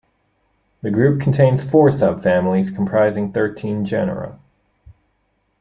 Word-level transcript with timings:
The 0.81 0.89
group 0.89 1.21
contains 1.21 1.63
four 1.63 1.89
subfamilies 1.89 2.73
comprising 2.75 3.31
thirteen 3.33 3.85
genera. 3.85 4.39